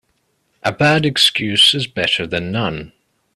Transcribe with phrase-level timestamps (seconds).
[0.63, 2.91] A bad excuse is better then none.